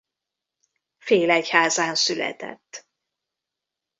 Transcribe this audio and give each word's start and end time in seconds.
Félegyházán 0.97 1.95
született. 1.95 2.87